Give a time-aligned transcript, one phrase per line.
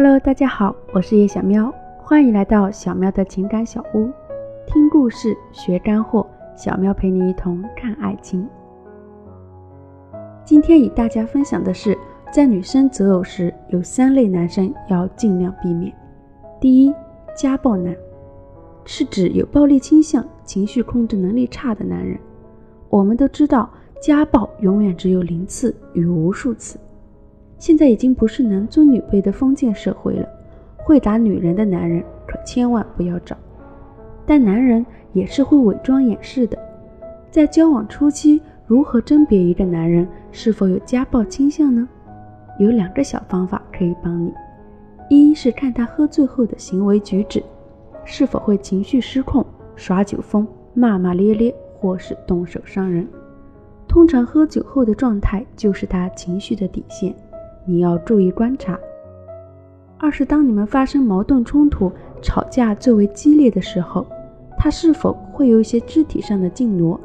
[0.00, 4.08] Hello，大家好，我是叶小喵，欢迎来到小喵的情感小屋，
[4.64, 6.24] 听故事学干货，
[6.56, 8.48] 小喵陪你一同看爱情。
[10.44, 11.98] 今天与大家分享的是，
[12.30, 15.92] 在女生择偶时，有三类男生要尽量避免。
[16.60, 16.94] 第一，
[17.34, 17.92] 家暴男，
[18.84, 22.16] 是指有暴力倾向、情绪控制能力差的男人。
[22.88, 23.68] 我们都知道，
[24.00, 26.78] 家暴永远只有零次与无数次。
[27.58, 30.28] 现在已经不是男尊女卑的封建社会了，
[30.76, 33.36] 会打女人的男人可千万不要找。
[34.24, 36.58] 但男人也是会伪装掩饰的，
[37.30, 41.88] 在交往初期，如何甄别一个男人是否有家暴倾向呢？
[42.58, 44.32] 有两个小方法可以帮你：
[45.08, 47.42] 一是看他喝醉后的行为举止，
[48.04, 49.44] 是否会情绪失控、
[49.74, 53.06] 耍酒疯、骂骂咧咧，或是动手伤人。
[53.86, 57.14] 通常喝酒后的状态就是他情绪的底线。
[57.68, 58.78] 你要注意观察。
[59.98, 64.06] 二是当你们发生矛盾冲突、吵架最为激烈的时候，
[64.56, 66.98] 他是否会有一些肢体上的进挪，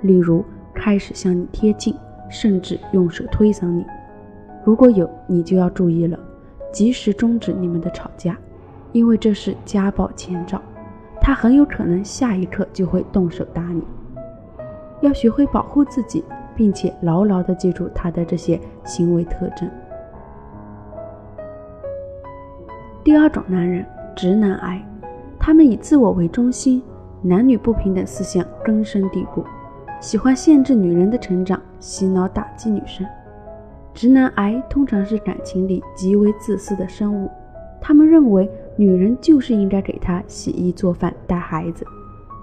[0.00, 0.42] 例如
[0.72, 1.94] 开始向你贴近，
[2.30, 3.84] 甚至用手推搡你？
[4.64, 6.18] 如果有，你就要注意了，
[6.72, 8.38] 及时终止你们的吵架，
[8.92, 10.62] 因为这是家暴前兆，
[11.20, 13.82] 他很有可能下一刻就会动手打你。
[15.02, 19.68] 要学会保护自己，并且牢牢地记住他的这些行为特征。
[23.16, 23.82] 第二种男人，
[24.14, 24.86] 直男癌，
[25.38, 26.82] 他们以自我为中心，
[27.22, 29.42] 男女不平等思想根深蒂固，
[30.02, 33.06] 喜欢限制女人的成长，洗脑打击女生。
[33.94, 37.30] 直男癌通常是感情里极为自私的生物，
[37.80, 41.86] 他们认为女人就是应该给他洗衣做饭带孩子，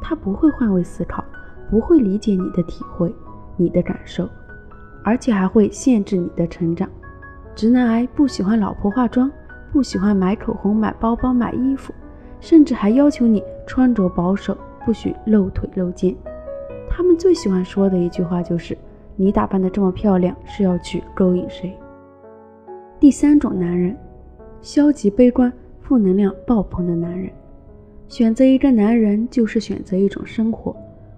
[0.01, 1.23] 他不会换位思考，
[1.69, 3.13] 不会理解你的体会、
[3.57, 4.27] 你的感受，
[5.03, 6.89] 而且还会限制你的成长。
[7.53, 9.31] 直男癌不喜欢老婆化妆。
[9.73, 11.91] 不喜欢买口红、买包包、买衣服，
[12.39, 14.55] 甚至还要求你穿着保守，
[14.85, 16.15] 不许露腿露肩。
[16.87, 18.77] 他们最喜欢说的一句话就是
[19.17, 21.75] ：“你打扮的这么漂亮，是要去勾引谁？”
[23.01, 23.97] 第三种男人，
[24.61, 27.27] 消极悲观、负能量爆棚的男人。
[28.07, 30.75] 选择一个男人，就是选择一种生活，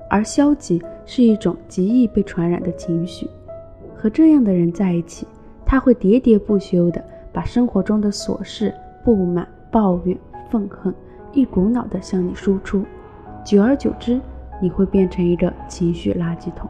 [0.09, 3.28] 而消极是一种极易被传染的情绪。
[3.97, 5.28] 和这样的人在一起，
[5.66, 7.03] 他会喋喋不休的。
[7.35, 8.73] 把生活中的琐事、
[9.03, 10.18] 不满、抱怨、
[10.50, 10.96] 愤恨
[11.34, 12.85] 一股脑的向你输出，
[13.44, 14.22] 久而久之，
[14.62, 16.69] 你会变成一个情绪垃圾桶，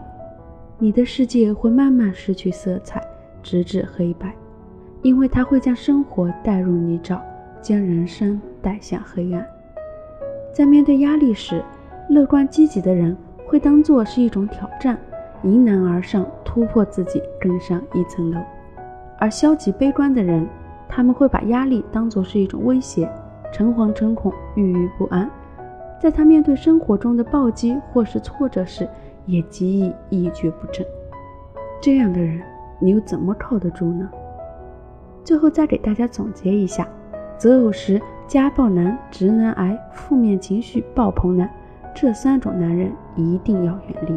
[0.80, 3.00] 你的世界会慢慢失去色彩，
[3.44, 4.34] 直至黑白，
[5.04, 7.22] 因为它会将生活带入泥沼，
[7.62, 9.46] 将人生带向黑暗。
[10.52, 11.64] 在面对压力时，
[12.10, 13.16] 乐观积极的人
[13.46, 14.98] 会当做是一种挑战，
[15.44, 18.40] 迎难而上，突破自己，更上一层楼。
[19.26, 20.48] 而消极悲观的人，
[20.88, 23.10] 他们会把压力当作是一种威胁，
[23.52, 25.28] 诚惶诚恐、郁郁不安。
[26.00, 28.88] 在他面对生活中的暴击或是挫折时，
[29.26, 30.86] 也极易一蹶不振。
[31.82, 32.40] 这样的人，
[32.80, 34.08] 你又怎么靠得住呢？
[35.24, 36.88] 最后再给大家总结一下：
[37.36, 41.50] 择偶时，家暴男、直男癌、负面情绪爆棚男
[41.96, 44.16] 这三种男人一定要远离。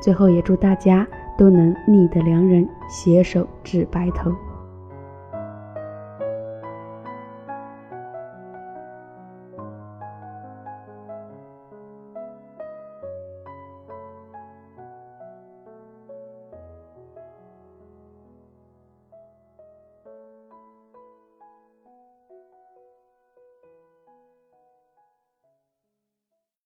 [0.00, 1.06] 最后也祝大家。
[1.36, 4.30] 都能觅得良人，携手至白头。